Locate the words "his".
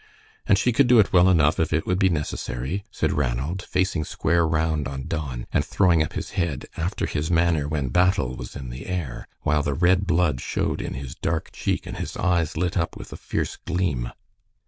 6.13-6.31, 7.05-7.29, 10.95-11.13, 11.97-12.17